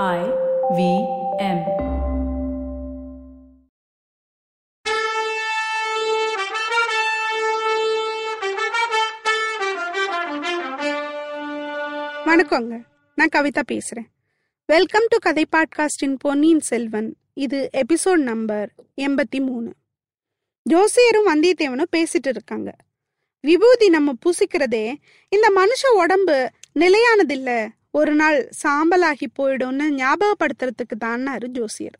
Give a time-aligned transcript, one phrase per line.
[0.00, 0.20] I
[0.76, 0.82] V
[1.38, 1.58] M.
[12.26, 12.82] வணக்கங்க.
[13.14, 14.06] நான் கவிதா பேசுறேன்.
[14.66, 17.16] வெல்கம் டு கதை பாட்காஸ்டின் பொன்னியின் செல்வன்.
[17.34, 19.72] இது எபிசோட் நம்பர் எண்பத்தி மூணு.
[20.70, 22.76] ஜோசியரும் வந்தியத்தேவனும் பேசிட்டு இருக்காங்க.
[23.40, 24.94] விபூதி நம்ம பூசிக்கிறதே
[25.28, 27.68] இந்த மனுஷ உடம்பு நிலையானதில்லை.
[27.94, 31.98] ஒரு நாள் சாம்பலாகி போயிடும்னு ஞாபகப்படுத்துறதுக்கு தான்னாரு ஜோசியர்.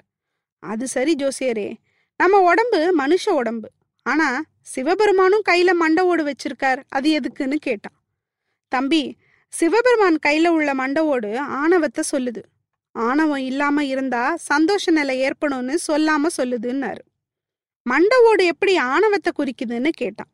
[0.58, 1.74] அது சரி ஜோசியரே
[2.16, 3.70] நம்ம உடம்பு மனுஷ உடம்பு.
[4.02, 7.96] ஆனா சிவபெருமானும் கையில மண்டை ஓடு வச்சிருக்கார் அது எதுக்குன்னு கேட்டான்.
[8.68, 9.16] தம்பி
[9.48, 12.42] சிவபெருமான் கையில உள்ள மண்டவோடு ஆணவத்தை சொல்லுது.
[12.92, 17.02] ஆணவம் இல்லாம இருந்தா சந்தோஷ நிலை ஏற்படும்னு சொல்லாம சொல்லுதுன்னாரு.
[17.86, 20.30] மண்டவோடு எப்படி ஆணவத்தை குறிக்குதுன்னு கேட்டான்.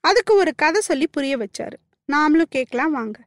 [0.00, 1.78] அதுக்கு ஒரு கதை சொல்லி புரிய வச்சாரு.
[2.12, 3.18] நாமளும் கேட்கலாம் வாங்க.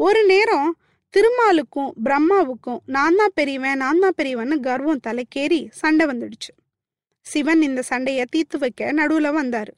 [0.00, 0.70] ஒரு நேரம்
[1.14, 6.52] திருமாலுக்கும் பிரம்மாவுக்கும் நான் தான் பெரியவன் நான் தான் பெரியவன்னு கர்வம் தலைக்கேறி சண்டை வந்துடுச்சு.
[7.26, 9.72] சிவன் இந்த சண்டைய தீர்த்து வைக்க நடுவுல வந்தாரு.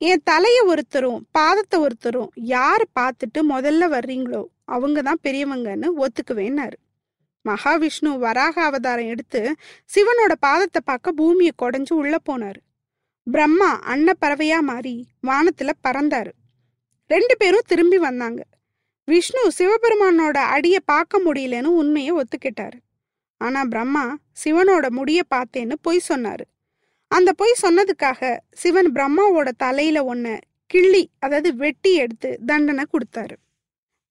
[0.00, 6.76] என் தலைய ஒருத்தரும் பாதத்தை ஒருத்தரும் யார் பார்த்துட்டு முதல்ல வர்றீங்களோ அவங்க தான் பெரியவங்கன்னு ஒத்துக்குவேன்னாரு.
[7.44, 9.40] மகாவிஷ்ணு வராக அவதாரம் எடுத்து
[9.94, 12.60] சிவனோட பாதத்தை பார்க்க பூமியை குடைஞ்சு உள்ள போனாரு.
[13.26, 16.32] பிரம்மா அன்ன பறவையா மாறி வானத்துல பறந்தாரு.
[17.10, 18.40] ரெண்டு பேரும் திரும்பி வந்தாங்க.
[19.08, 22.78] விஷ்ணு சிவபெருமானோட அடியை பார்க்க முடியலன்னு உண்மையை ஒத்துக்கிட்டாரு.
[23.40, 26.44] ஆனா பிரம்மா சிவனோட முடிய பார்த்தேன்னு பொய் சொன்னாரு.
[27.08, 33.36] அந்த பொய் சொன்னதுக்காக சிவன் பிரம்மாவோட தலையில ஒன்ன கிள்ளி அதாவது வெட்டி எடுத்து தண்டனை கொடுத்தாரு.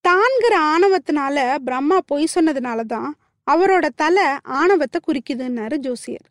[0.08, 3.18] தான்கிற ஆணவத்தினால பிரம்மா பொய் சொன்னதுனால தான்
[3.52, 4.28] அவரோட தலை
[4.60, 6.28] ஆணவத்தை குறிக்குதுன்னாரு ஜோசியர்.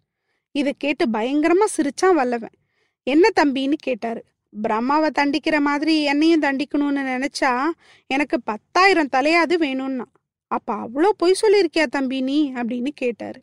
[0.52, 2.56] இதை கேட்டு பயங்கரமா சிரிச்சான் வல்லவன்.
[3.02, 4.22] என்ன தம்பின்னு கேட்டாரு.
[4.62, 7.70] பிரம்மாவை தண்டிக்கிற மாதிரி என்னையும் தண்டிக்கணும்னு நினைச்சா
[8.06, 10.04] எனக்கு பத்தாயிரம் தலையாது வேணும்னா.
[10.46, 12.52] அப்ப அவ்வளோ பொய் சொல்லியிருக்கியா தம்பி நீ?
[12.52, 13.42] அப்படின்னு கேட்டாரு.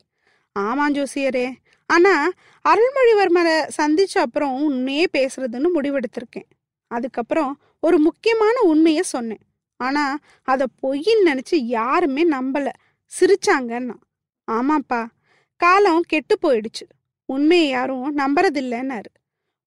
[0.52, 1.52] ஆமாம் ஜோசியரே.
[1.86, 2.30] ஆனா
[2.68, 6.48] அருள்மொழிவர்மரை சந்திச்ச அப்புறம் உண்மையே பேசுறதுன்னு முடிவெடுத்திருக்கேன்.
[6.86, 9.40] அதுக்கப்புறம் ஒரு முக்கியமான உண்மையை சொன்னேன்.
[9.76, 12.70] ஆனா அதை பொய்ன்னு நினைச்சு யாருமே நம்பல.
[13.20, 13.94] சிரிச்சாங்கன்னா.
[14.52, 15.06] ஆமாப்பா.
[15.56, 16.86] காலம் கெட்டு போயிடுச்சு.
[17.24, 19.10] உண்மையை யாரும் நம்புறதில்லைன்னாரு.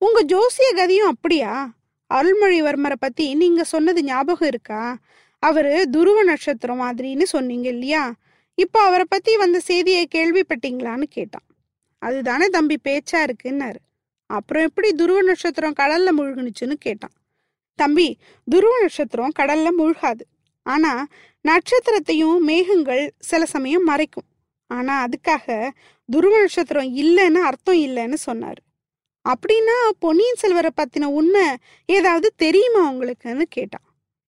[0.02, 1.74] உங்க ஜோசிய கதியும் அப்படியா?
[2.14, 4.98] அருள்மொழிவர்மரை பத்தி நீங்க சொன்னது ஞாபகம் இருக்கா?
[5.40, 8.14] அவரு துருவ நட்சத்திரம் மாதிரின்னு சொன்னீங்க இல்லையா?
[8.56, 11.46] இப்போ அவரை பத்தி வந்த செய்தியை கேள்விப்பட்டீங்களான்னு கேட்டான்.
[12.00, 13.80] அதுதானே தம்பி பேச்சா இருக்குன்னாரு.
[14.30, 17.16] அப்புறம் எப்படி துருவ நட்சத்திரம் கடல்ல முழுகுனுச்சுன்னு கேட்டான்.
[17.76, 18.18] தம்பி
[18.50, 20.28] துருவ நட்சத்திரம் கடல்ல முழுகாது.
[20.64, 21.06] ஆனா
[21.48, 24.30] நட்சத்திரத்தையும் மேகங்கள் சில சமயம் மறைக்கும்.
[24.68, 25.70] ஆனா அதுக்காக
[26.12, 28.62] துருவ நட்சத்திரம் இல்லைன்னு அர்த்தம் இல்லைன்னு சொன்னாரு.
[29.30, 31.56] அப்படின்னா பொன்னியின் செல்வரை பத்தின உண்மை
[31.86, 33.86] ஏதாவது தெரியுமா உங்களுக்குன்னு கேட்டான்.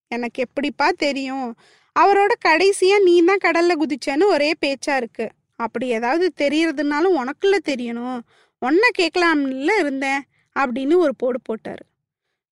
[0.07, 1.55] எனக்கு எப்படிப்பா தெரியும்?
[1.99, 5.29] அவரோட கடைசியா நீ தான் கடல்ல குதிச்சேன்னு ஒரே பேச்சா இருக்கு.
[5.55, 8.19] அப்படி ஏதாவது தெரியறதுனாலும் உனக்குள்ள தெரியணும்.
[8.59, 10.21] உன்னை கேட்கலாம்ல இருந்தேன்
[10.59, 11.85] அப்படின்னு ஒரு போடு போட்டாரு.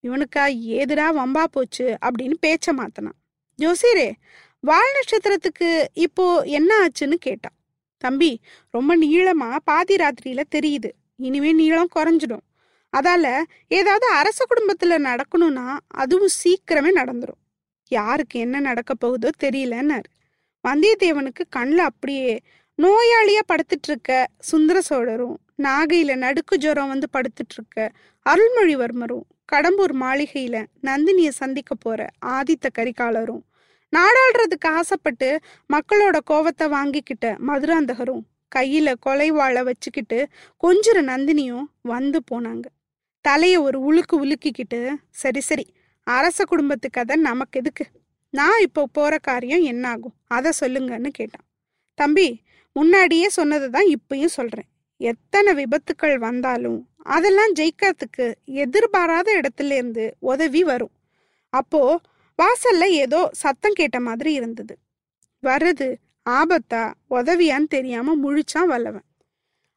[0.03, 0.43] இவனுக்கா
[0.79, 3.19] ஏதுடா வம்பா போச்சு அப்படின்னு பேச்ச மாத்தினான்.
[3.59, 4.11] ஜோசியரே
[4.59, 7.57] வால் நட்சத்திரத்துக்கு இப்போ என்ன ஆச்சுன்னு கேட்டான்.
[7.97, 8.39] தம்பி
[8.69, 10.89] ரொம்ப நீளமா பாதி ராத்திரியில தெரியுது.
[11.19, 12.45] இனிமே நீளம் குறைஞ்சிடும்.
[12.93, 13.25] அதால
[13.67, 17.41] ஏதாவது அரச குடும்பத்துல நடக்கணும்னா அதுவும் சீக்கிரமே நடந்துடும்
[17.91, 20.09] யாருக்கு என்ன நடக்க போகுதோ தெரியலன்னாரு.
[20.63, 22.39] வந்தியத்தேவனுக்கு கண்ணில் அப்படியே
[22.79, 27.91] நோயாளியா படுத்துட்டு இருக்க சுந்தர சோழரும் நாகையில நடுக்கு ஜுரம் வந்து படுத்துட்டு இருக்க
[28.25, 33.43] அருள்மொழிவர்மரும் கடம்பூர் மாளிகையில நந்தினிய சந்திக்க போற ஆதித்த கரிகாலரும்
[33.93, 35.29] நாடாளுறதுக்கு ஆசைப்பட்டு
[35.73, 38.23] மக்களோட கோவத்தை வாங்கிக்கிட்ட மதுராந்தகரும்
[38.57, 40.19] கையில கொலைவாழை வச்சுக்கிட்டு
[40.63, 42.65] கொஞ்சுற நந்தினியும் வந்து போனாங்க.
[43.25, 44.79] தலையை ஒரு உலுக்கு உலுக்கிக்கிட்டு
[45.21, 45.65] சரி சரி
[46.07, 47.85] அரச குடும்பத்து கதை நமக்கு எதுக்கு?
[48.33, 51.45] நான் இப்போ போகிற காரியம் என்ன ஆகும் அதை சொல்லுங்கன்னு கேட்டான்.
[51.99, 52.27] தம்பி
[52.75, 54.69] முன்னாடியே சொன்னதை தான் இப்பயும் சொல்கிறேன்
[55.01, 56.79] எத்தனை விபத்துக்கள் வந்தாலும்
[57.15, 58.25] அதெல்லாம் ஜெயிக்கிறதுக்கு
[58.63, 60.93] எதிர்பாராத இடத்துல இருந்து உதவி வரும்.
[61.53, 62.01] அப்போது
[62.39, 64.73] வாசல்ல ஏதோ சத்தம் கேட்ட மாதிரி இருந்தது.
[65.43, 65.87] வருது
[66.29, 69.05] ஆபத்தா உதவியான்னு தெரியாம முழிச்சான் வல்லவன்.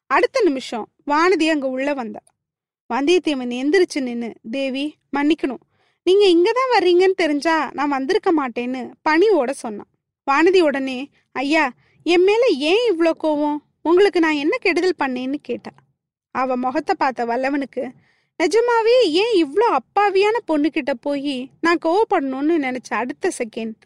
[0.09, 2.21] அடுத்த நிமிஷம் வானதி அங்க உள்ள வந்தா.
[2.93, 4.85] வந்தியத்தேவன் எந்திரிச்சு நின்னு தேவி
[5.17, 5.63] மன்னிக்கணும்.
[6.03, 9.89] நீங்க இங்கதான் வர்றீங்கன்னு தெரிஞ்சா நான் வந்திருக்க மாட்டேன்னு பணிவோட சொன்னான்.
[10.31, 11.65] வானதி உடனே ஐயா
[12.03, 13.59] என் மேல ஏன் இவ்வளோ கோவம்?
[13.81, 15.71] உங்களுக்கு நான் என்ன கெடுதல் பண்ணேன்னு கேட்டா.
[16.35, 17.83] அவ முகத்தை பார்த்த வல்லவனுக்கு
[18.39, 23.79] நிஜமாவே ஏன் இவ்வளோ அப்பாவியான பொண்ணுக்கிட்ட போய் நான் கோவப்படணும்னு நினைச்ச அடுத்த செகண்ட்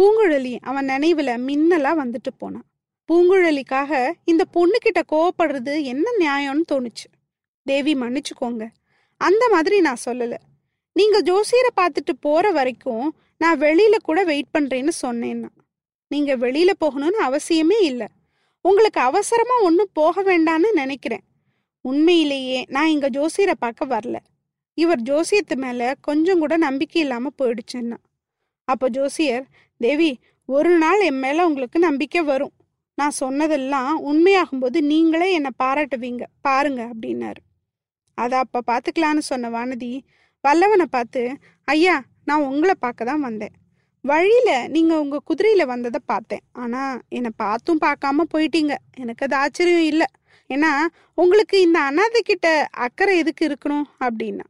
[0.00, 2.64] பூங்குழலி அவன் நினைவுல மின்னலா வந்துட்டு போனான்.
[3.12, 7.08] பூங்குழலிக்காக இந்த பொண்ணுகிட்ட கோவப்படுறது என்ன நியாயம்னு தோணுச்சு.
[7.62, 8.68] தேவி மன்னிச்சுக்கோங்க.
[9.16, 10.36] அந்த மாதிரி நான் சொல்லல.
[10.92, 15.48] நீங்க ஜோசியரை பார்த்துட்டு போற வரைக்கும் நான் வெளியில கூட வெயிட் பண்றேன்னு சொன்னேன்னா.
[16.08, 18.06] நீங்க வெளியில போகணும்னு அவசியமே இல்லை.
[18.60, 21.22] உங்களுக்கு அவசரமா ஒன்றும் போக வேண்டாம்னு நினைக்கிறேன்.
[21.80, 24.16] உண்மையிலேயே நான் இங்க ஜோசியரை பார்க்க வரல.
[24.74, 27.96] இவர் ஜோசியத்து மேல கொஞ்சம் கூட நம்பிக்கை இல்லாம போயிடுச்சுன்னா.
[28.72, 29.44] அப்போ ஜோசியர்
[29.80, 30.10] தேவி
[30.48, 32.54] ஒரு நாள் என் மேலே உங்களுக்கு நம்பிக்கை வரும்.
[32.98, 36.24] நான் சொன்னதெல்லாம் உண்மையாகும்போது நீங்களே என்னை பாராட்டுவீங்க.
[36.46, 37.40] பாருங்க அப்படின்னாரு.
[38.18, 39.92] அதை அப்போ பார்த்துக்கலான்னு சொன்ன வானதி
[40.44, 41.22] வல்லவனை பார்த்து
[41.68, 41.96] ஐயா
[42.28, 43.54] நான் உங்களை பார்க்க தான் வந்தேன்.
[44.04, 46.44] வழியில் நீங்கள் உங்கள் குதிரையில் வந்ததை பார்த்தேன்.
[46.62, 48.74] ஆனால் என்னை பார்த்தும் பார்க்காம போயிட்டீங்க.
[49.02, 50.08] எனக்கு அது ஆச்சரியம் இல்லை.
[50.50, 50.70] ஏன்னா
[51.22, 52.46] உங்களுக்கு இந்த அனாதை கிட்ட
[52.86, 53.86] அக்கறை எதுக்கு இருக்கணும்?
[54.06, 54.46] அப்படின்னா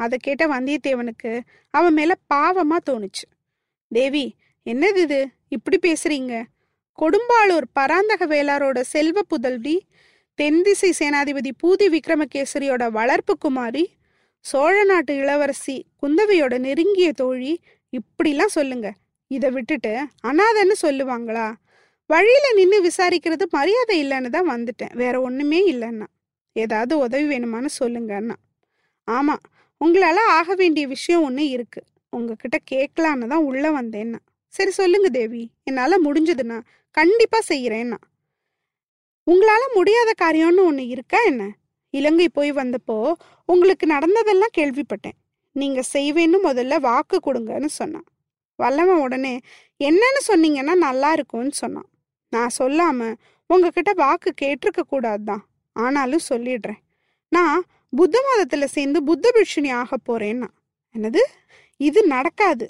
[0.00, 1.32] அதை கேட்ட வந்தியத்தேவனுக்கு
[1.74, 3.24] அவன் மேலே பாவமாக தோணுச்சு.
[3.92, 4.34] தேவி
[4.66, 5.28] என்னது இது?
[5.48, 6.34] இப்படி பேசுறீங்க?
[6.98, 9.76] கொடும்பாளூர் பராந்தக வேளாரோட செல்வ புதல்வி
[10.34, 13.84] தென்திசை சேனாதிபதி பூதி விக்ரமகேசரியோட வளர்ப்பு குமாரி
[14.40, 17.52] சோழ நாட்டு இளவரசி குந்தவையோட நெருங்கிய தோழி
[17.92, 18.88] இப்படிலாம் சொல்லுங்க.
[19.30, 19.92] இதை விட்டுட்டு
[20.22, 21.46] அனாதைன்னு சொல்லுவாங்களா?
[22.06, 24.94] வழியில நின்று விசாரிக்கிறது மரியாதை இல்லைன்னு தான் வந்துட்டேன்.
[24.94, 26.08] வேற ஒண்ணுமே இல்லைன்னா.
[26.56, 28.36] ஏதாவது உதவி வேணுமான்னு சொல்லுங்க அண்ணா
[29.08, 29.36] ஆமா
[29.80, 31.82] உங்களால ஆக வேண்டிய விஷயம் ஒன்று இருக்கு.
[32.16, 34.18] உங்ககிட்ட கேட்கலான்னு தான் உள்ள வந்தேன்னா.
[34.52, 35.42] சரி சொல்லுங்க தேவி.
[35.64, 36.58] என்னால முடிஞ்சதுன்னா
[36.90, 37.98] கண்டிப்பா செய்யறேன்னா.
[39.26, 41.42] உங்களால முடியாத காரியம்னு ஒன்று இருக்கா என்ன?
[41.94, 43.12] இலங்கை போய் வந்தப்போ
[43.46, 45.18] உங்களுக்கு நடந்ததெல்லாம் கேள்விப்பட்டேன்.
[45.56, 48.04] நீங்க செய்வேன்னு முதல்ல வாக்கு கொடுங்கன்னு சொன்னான்.
[48.58, 49.34] வல்லவன் உடனே
[49.84, 51.88] என்னன்னு சொன்னீங்கன்னா நல்லா இருக்கும்னு சொன்னான்.
[52.28, 53.14] நான் சொல்லாம
[53.46, 55.42] உங்ககிட்ட வாக்கு கேட்டிருக்க கூடாதுதான்
[55.76, 56.80] ஆனாலும் சொல்லிடுறேன்.
[57.28, 57.64] நான்
[57.96, 60.48] புத்த மதத்துல சேர்ந்து புத்த பிக்ஷுனி ஆக போறேன்னா.
[60.94, 61.22] என்னது?
[61.80, 62.66] இது நடக்காது.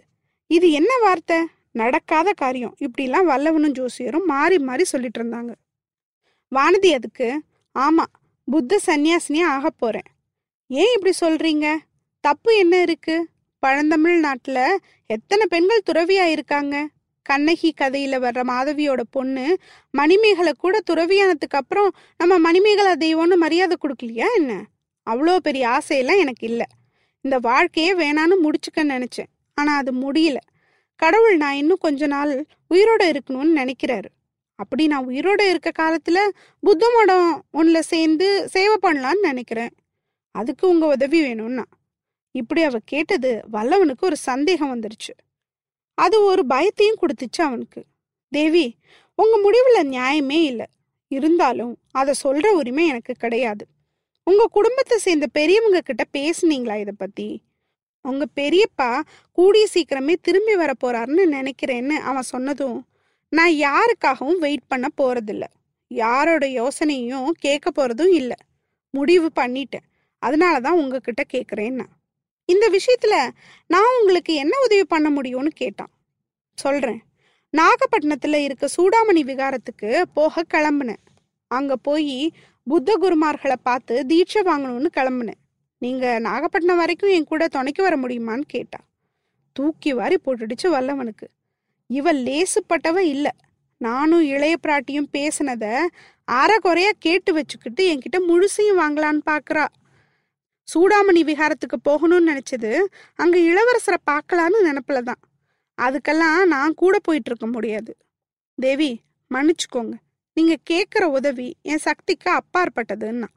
[0.46, 1.38] இது என்ன வார்த்தை?
[1.70, 2.75] நடக்காத காரியம்.
[2.81, 5.52] இப்படிலாம் வல்லவனும் ஜோசியரும் மாறி மாறி சொல்லிட்டு இருந்தாங்க.
[6.52, 7.43] வானதி அதுக்கு
[7.75, 8.04] ஆமா
[8.44, 10.08] புத்த சந்நியாசினியா ஆக போறேன்.
[10.66, 11.76] ஏன் இப்படி சொல்றீங்க?
[12.20, 13.28] தப்பு என்ன இருக்கு?
[13.58, 16.87] பழந்தமிழ் நாட்டில் எத்தனை பெண்கள் துறவியா இருக்காங்க?
[17.22, 19.56] கண்ணகி கதையில வர்ற மாதவியோட பொண்ணு
[19.90, 24.52] மணிமேகலை கூட துறவியானதுக்கு அப்புறம் நம்ம மணிமேகலா தெய்வம்னு மரியாதை கொடுக்கலையா என்ன?
[25.06, 26.66] அவ்வளோ பெரிய ஆசையெல்லாம் எனக்கு இல்லை.
[27.23, 29.31] இந்த வாழ்க்கையே வேணான்னு முடிச்சுக்க நினைச்சேன்.
[29.55, 30.37] ஆனா அது முடியல.
[30.97, 34.05] கடவுள் நான் இன்னும் கொஞ்ச நாள் உயிரோட இருக்கணும்னு நினைக்கிறாரு.
[34.55, 36.19] அப்படி நான் உயிரோட இருக்க காலத்துல
[36.61, 39.71] புத்த மடம் ஒன்றில் சேர்ந்து சேவை பண்ணலான்னு நினைக்கிறேன்.
[40.31, 41.65] அதுக்கு உங்க உதவி வேணும்னா.
[42.31, 45.15] இப்படி அவ கேட்டது வல்லவனுக்கு ஒரு சந்தேகம் வந்துருச்சு.
[45.95, 47.85] அது ஒரு பயத்தையும் கொடுத்துச்சு அவனுக்கு.
[48.29, 48.77] தேவி
[49.15, 50.67] உங்க முடிவுல நியாயமே இல்லை.
[51.09, 53.67] இருந்தாலும் அதை சொல்ற உரிமை எனக்கு கிடையாது.
[54.25, 57.43] உங்க குடும்பத்தை சேர்ந்த பெரியவங்க கிட்ட பேசுனீங்களா இதை பத்தி?
[58.03, 59.01] உங்க பெரியப்பா
[59.33, 62.79] கூடிய சீக்கிரமே திரும்பி வர போறாருன்னு நினைக்கிறேன்னு அவன் சொன்னதும்
[63.29, 65.43] நான் யாருக்காகவும் வெயிட் பண்ண போறதில்ல.
[65.89, 68.39] யாரோட யோசனையும் கேட்க போறதும் இல்லை.
[68.91, 69.87] முடிவு பண்ணிட்டேன்.
[70.19, 71.87] அதனால தான் உங்ககிட்ட கேட்குறேன்னா
[72.45, 73.15] இந்த விஷயத்துல
[73.67, 75.91] நான் உங்களுக்கு என்ன உதவி பண்ண முடியும்னு கேட்டான்.
[76.59, 77.03] சொல்றேன்.
[77.57, 81.03] நாகப்பட்டினத்துல இருக்க சூடாமணி விகாரத்துக்கு போக கிளம்புனேன்.
[81.51, 82.33] அங்க போய்
[82.67, 85.41] புத்த குருமார்களை பார்த்து தீட்சை வாங்கணும்னு கிளம்புனேன்.
[85.79, 88.81] நீங்கள் நாகப்பட்டினம் வரைக்கும் என் கூட துணைக்கு வர முடியுமான்னு கேட்டா.
[89.56, 91.26] தூக்கி வாரி போட்டுடுச்சு வல்லவனுக்கு.
[91.87, 93.32] இவ லேசுப்பட்டவ இல்லை.
[93.81, 95.64] நானும் இளைய பிராட்டியும் பேசினத
[96.29, 99.64] அறகுறையா கேட்டு வச்சுக்கிட்டு என்கிட்ட முழுசையும் வாங்கலான்னு பார்க்குறா
[100.69, 102.70] சூடாமணி விஹாரத்துக்கு போகணும்னு நினச்சது
[103.23, 105.23] அங்கே இளவரசரை பார்க்கலான்னு நினப்புல தான்
[105.79, 107.93] அதுக்கெல்லாம் நான் கூட போயிட்டு இருக்க முடியாது.
[108.59, 108.91] தேவி
[109.31, 109.94] மன்னிச்சுக்கோங்க.
[110.37, 113.28] நீங்க கேட்குற உதவி என் சக்திக்கு அப்பாற்பட்டதுன்னா.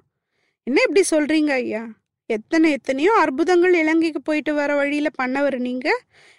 [0.64, 1.84] என்ன இப்படி சொல்றீங்க ஐயா?
[2.26, 5.88] எத்தனை எத்தனையோ அற்புதங்கள் இலங்கைக்கு போயிட்டு வர வழியில பண்ணவர் நீங்க.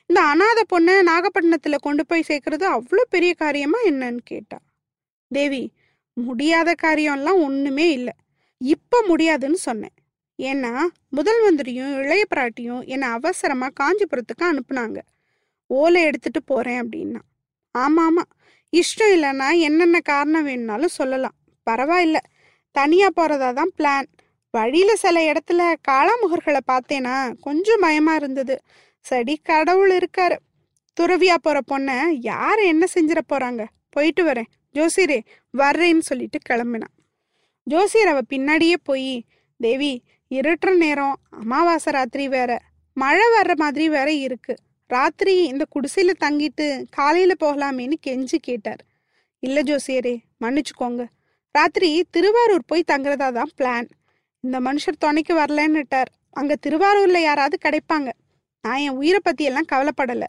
[0.07, 4.59] இந்த அனாதை பொண்ணை நாகப்பட்டினத்துல கொண்டு போய் சேர்க்கறது அவ்வளோ பெரிய காரியமா என்னன்னு கேட்டா.
[5.31, 5.73] தேவி
[6.13, 8.13] முடியாத காரியம்லாம் ஒண்ணுமே இல்லை.
[8.61, 9.97] இப்ப முடியாதுன்னு சொன்னேன்.
[10.39, 10.73] ஏன்னா
[11.09, 14.99] முதல் மந்திரியும் இளைய பிராட்டியும் என்னை அவசரமா காஞ்சிபுரத்துக்கு அனுப்புனாங்க.
[15.67, 17.21] ஓலை எடுத்துட்டு போறேன் அப்படின்னா.
[17.75, 18.25] ஆமா ஆமா
[18.73, 21.37] இஷ்டம் இல்லைன்னா என்னென்ன காரணம் வேணும்னாலும் சொல்லலாம்.
[21.67, 22.19] பரவாயில்ல.
[22.77, 24.07] தனியாக போகிறதா தான் பிளான்
[24.55, 28.57] வழியில் சில இடத்துல காளாமுகர்களை பார்த்தேனா கொஞ்சம் பயமாக இருந்தது.
[29.07, 30.37] சரி கடவுள் இருக்கார்.
[30.97, 34.51] துறவியாக போகிற பொண்ணை யார் என்ன செஞ்சிட போகிறாங்க போயிட்டு வரேன்.
[34.75, 35.19] ஜோசியரே
[35.55, 36.95] வர்றேன்னு சொல்லிட்டு கிளம்பினான்.
[37.63, 39.25] ஜோசியர் அவள் பின்னாடியே போய்
[39.61, 39.93] தேவி
[40.31, 42.51] இருட்டுற நேரம் அமாவாசை ராத்திரி வேற.
[42.97, 48.85] மழை வர்ற மாதிரி வேற இருக்குது ராத்திரி இந்த குடிசையில தங்கிட்டு காலையில போகலாமேன்னு கெஞ்சி கேட்டார்.
[49.39, 51.07] இல்ல ஜோசியரே மன்னிச்சுக்கோங்க.
[51.51, 53.89] ராத்திரி திருவாரூர் போய் தங்குறதா தான் பிளான்.
[54.41, 56.11] இந்த மனுஷர் துணைக்கு வரலன்னுட்டார்.
[56.31, 58.09] அங்க திருவாரூர்ல யாராவது கிடைப்பாங்க.
[58.63, 60.23] நான் என் உயிரை பத்தி எல்லாம் கவலைப்படல.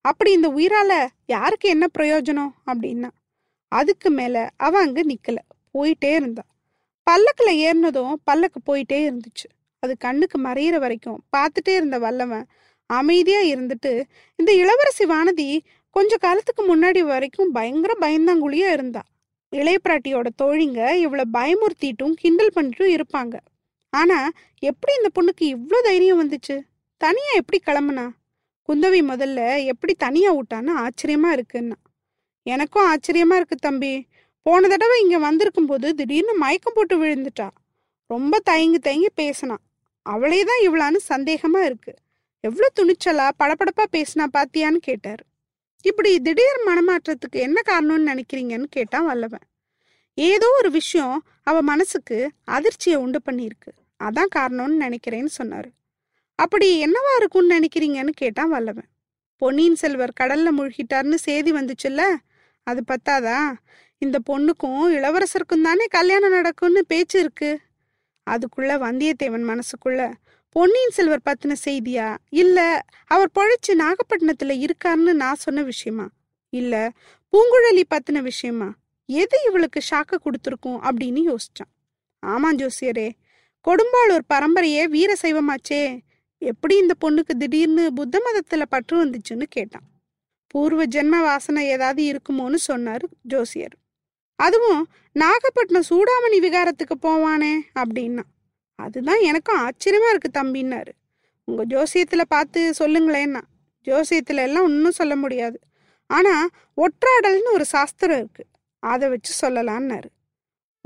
[0.00, 2.50] அப்படி இந்த உயிரால யாருக்கு என்ன பிரயோஜனம்?
[2.66, 3.10] அப்படின்னா.
[3.68, 5.36] அதுக்கு மேல அவ அங்க நிக்கல.
[5.74, 6.42] போயிட்டே இருந்தா.
[7.10, 9.48] பல்லக்குல ஏறினதும் பல்லக்கு போயிட்டே இருந்துச்சு.
[9.78, 12.46] அது கண்ணுக்கு மறையிற வரைக்கும் பார்த்துட்டே இருந்த வல்லவன்
[12.86, 14.02] அமைதியா இருந்துட்டு
[14.36, 15.60] இந்த இளவரசி வானதி
[15.90, 19.02] கொஞ்ச காலத்துக்கு முன்னாடி வரைக்கும் பயங்கர பயந்தாங்குழியா இருந்தா.
[19.48, 23.34] இளைய பிராட்டியோட தோழிங்க இவளை பயமுறுத்திட்டும் கிண்டல் பண்ணிட்டும் இருப்பாங்க.
[23.90, 26.60] ஆனா எப்படி இந்த பொண்ணுக்கு இவ்வளோ தைரியம் வந்துச்சு?
[26.96, 28.08] தனியா எப்படி கிளம்புனா?
[28.68, 31.72] குந்தவி முதல்ல எப்படி தனியா விட்டான்னு ஆச்சரியமா இருக்குன்னா.
[32.42, 34.06] எனக்கும் ஆச்சரியமா இருக்கு தம்பி.
[34.42, 37.50] போன தடவை இங்க வந்திருக்கும் போது திடீர்னு மயக்கம் போட்டு விழுந்துட்டா.
[38.06, 39.56] ரொம்ப தயங்கி தயங்கி பேசினா.
[40.02, 41.94] அவளே தான் இவ்வளான்னு சந்தேகமா இருக்கு.
[42.44, 45.22] எவ்வளோ துணிச்சலா படபடப்பா பேசினா பாத்தியான்னு கேட்டார்.
[45.82, 49.46] இப்படி திடீர் மனமாற்றத்துக்கு என்ன காரணம்னு நினைக்கிறீங்கன்னு கேட்டான் வல்லவன்.
[50.14, 53.70] ஏதோ ஒரு விஷயம் அவ மனசுக்கு அதிர்ச்சியை உண்டு பண்ணியிருக்கு.
[54.04, 55.70] அதான் காரணம்னு நினைக்கிறேன்னு சொன்னாரு.
[56.38, 58.90] அப்படி என்னவா இருக்கும்னு நினைக்கிறீங்கன்னு கேட்டான் வல்லவன்.
[59.36, 62.02] பொன்னியின் செல்வர் கடல்ல மூழ்கிட்டார்னு செய்தி வந்துச்சுல்ல?
[62.62, 63.38] அது பத்தாதா?
[63.98, 67.60] இந்த பொண்ணுக்கும் இளவரசருக்கும் தானே கல்யாணம் நடக்கும்னு பேச்சு இருக்கு.
[68.30, 70.12] அதுக்குள்ள வந்தியத்தேவன் மனசுக்குள்ள
[70.54, 72.16] பொன்னியின் செல்வர் பத்தின செய்தியா?
[72.28, 76.08] இல்ல அவர் பொழைச்சு நாகப்பட்டினத்துல இருக்காருன்னு நான் சொன்ன விஷயமா?
[76.50, 76.92] இல்ல
[77.32, 78.74] பூங்குழலி பத்தின விஷயமா?
[79.06, 81.72] எது இவளுக்கு ஷாக்க கொடுத்துருக்கும் அப்படின்னு யோசிச்சான்.
[82.26, 83.10] ஆமா ஜோசியரே
[83.68, 86.00] கொடும்பாளூர் பரம்பரையே வீர சைவமாச்சே.
[86.38, 89.88] எப்படி இந்த பொண்ணுக்கு திடீர்னு புத்த மதத்துல பற்று வந்துச்சுன்னு கேட்டான்.
[90.46, 93.76] பூர்வ ஜென்ம வாசனை ஏதாவது இருக்குமோன்னு சொன்னாரு ஜோசியர்.
[94.36, 98.22] அதுவும் நாகப்பட்டினம் சூடாமணி விகாரத்துக்கு போவானே அப்படின்னா.
[98.74, 100.92] அதுதான் எனக்கும் ஆச்சரியமா இருக்கு தம்பின்னாரு.
[101.44, 103.40] உங்க ஜோசியத்துல பார்த்து சொல்லுங்களேன்னா.
[103.84, 105.58] ஜோசியத்துல எல்லாம் ஒன்றும் சொல்ல முடியாது.
[106.06, 108.46] ஆனா ஒற்றாடல்னு ஒரு சாஸ்திரம் இருக்கு.
[108.78, 110.08] அதை வச்சு சொல்லலான்னாரு.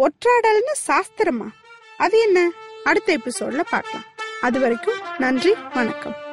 [0.02, 1.49] ஒற்றாடல்னு சாஸ்திரமா?
[1.97, 2.50] அது என்ன?
[2.85, 4.04] அடுத்த எபிசோட்ல பார்க்கலாம்.
[4.40, 6.27] அது வரைக்கும் நன்றி வணக்கம்.